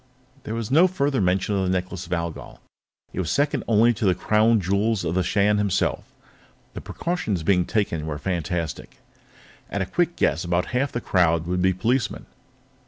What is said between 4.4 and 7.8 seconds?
Jewels of the Shan himself. The precautions being